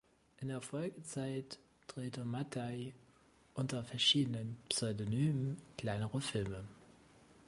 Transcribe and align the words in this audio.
In 0.37 0.47
der 0.47 0.61
Folgezeit 0.61 1.59
drehte 1.85 2.25
Mattei 2.25 2.95
unter 3.53 3.83
verschiedenen 3.83 4.57
Pseudonymen 4.67 5.57
kleinere 5.77 6.19
Filme. 6.21 6.63